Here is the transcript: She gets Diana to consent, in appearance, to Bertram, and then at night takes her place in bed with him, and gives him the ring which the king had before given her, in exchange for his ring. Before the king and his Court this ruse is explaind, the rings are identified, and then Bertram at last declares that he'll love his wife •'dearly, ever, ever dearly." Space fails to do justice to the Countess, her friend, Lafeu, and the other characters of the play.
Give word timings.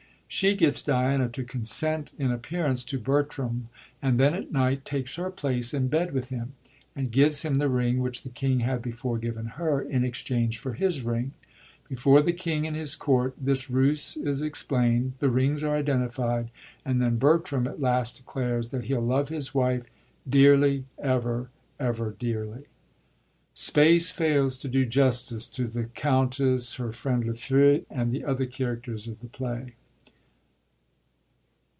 She 0.33 0.55
gets 0.55 0.81
Diana 0.81 1.27
to 1.27 1.43
consent, 1.43 2.13
in 2.17 2.31
appearance, 2.31 2.85
to 2.85 2.97
Bertram, 2.97 3.67
and 4.01 4.17
then 4.17 4.33
at 4.33 4.49
night 4.49 4.85
takes 4.85 5.15
her 5.17 5.29
place 5.29 5.73
in 5.73 5.89
bed 5.89 6.13
with 6.13 6.29
him, 6.29 6.53
and 6.95 7.11
gives 7.11 7.41
him 7.41 7.55
the 7.55 7.67
ring 7.67 7.99
which 7.99 8.21
the 8.23 8.29
king 8.29 8.61
had 8.61 8.81
before 8.81 9.17
given 9.17 9.47
her, 9.47 9.81
in 9.81 10.05
exchange 10.05 10.57
for 10.57 10.71
his 10.71 11.03
ring. 11.03 11.33
Before 11.89 12.21
the 12.21 12.31
king 12.31 12.65
and 12.65 12.77
his 12.77 12.95
Court 12.95 13.33
this 13.37 13.69
ruse 13.69 14.15
is 14.15 14.41
explaind, 14.41 15.15
the 15.19 15.29
rings 15.29 15.63
are 15.63 15.75
identified, 15.75 16.49
and 16.85 17.01
then 17.01 17.17
Bertram 17.17 17.67
at 17.67 17.81
last 17.81 18.15
declares 18.15 18.69
that 18.69 18.85
he'll 18.85 19.01
love 19.01 19.27
his 19.27 19.53
wife 19.53 19.87
•'dearly, 20.29 20.85
ever, 20.97 21.49
ever 21.77 22.15
dearly." 22.17 22.67
Space 23.53 24.11
fails 24.11 24.57
to 24.59 24.69
do 24.69 24.85
justice 24.85 25.45
to 25.47 25.67
the 25.67 25.87
Countess, 25.87 26.75
her 26.75 26.93
friend, 26.93 27.25
Lafeu, 27.25 27.83
and 27.89 28.13
the 28.13 28.23
other 28.23 28.45
characters 28.45 29.07
of 29.09 29.19
the 29.19 29.27
play. 29.27 29.73